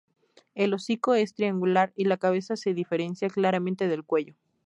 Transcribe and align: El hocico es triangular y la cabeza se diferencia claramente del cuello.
El 0.55 0.73
hocico 0.73 1.13
es 1.13 1.35
triangular 1.35 1.93
y 1.95 2.05
la 2.05 2.17
cabeza 2.17 2.55
se 2.57 2.73
diferencia 2.73 3.29
claramente 3.29 3.87
del 3.87 4.03
cuello. 4.03 4.33